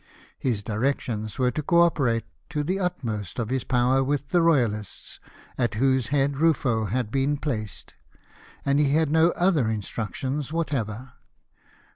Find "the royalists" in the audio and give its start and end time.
4.29-5.19